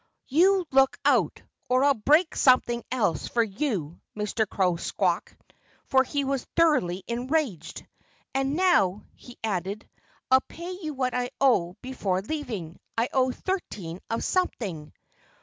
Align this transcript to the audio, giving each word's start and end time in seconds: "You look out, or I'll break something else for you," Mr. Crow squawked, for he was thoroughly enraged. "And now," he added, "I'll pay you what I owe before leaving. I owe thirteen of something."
"You 0.27 0.65
look 0.71 0.97
out, 1.05 1.43
or 1.69 1.83
I'll 1.83 1.93
break 1.93 2.35
something 2.35 2.83
else 2.91 3.27
for 3.27 3.43
you," 3.43 4.01
Mr. 4.17 4.49
Crow 4.49 4.75
squawked, 4.77 5.37
for 5.85 6.03
he 6.03 6.25
was 6.25 6.43
thoroughly 6.55 7.03
enraged. 7.07 7.85
"And 8.33 8.55
now," 8.55 9.03
he 9.15 9.37
added, 9.43 9.87
"I'll 10.31 10.41
pay 10.41 10.71
you 10.81 10.95
what 10.95 11.13
I 11.13 11.29
owe 11.39 11.75
before 11.83 12.23
leaving. 12.23 12.79
I 12.97 13.09
owe 13.13 13.31
thirteen 13.31 13.99
of 14.09 14.23
something." 14.23 14.91